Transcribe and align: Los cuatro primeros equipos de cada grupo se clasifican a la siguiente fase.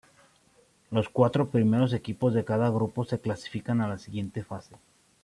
Los 0.89 1.09
cuatro 1.09 1.51
primeros 1.51 1.93
equipos 1.93 2.33
de 2.33 2.43
cada 2.43 2.71
grupo 2.71 3.05
se 3.05 3.19
clasifican 3.19 3.81
a 3.81 3.87
la 3.87 3.99
siguiente 3.99 4.43
fase. 4.43 4.75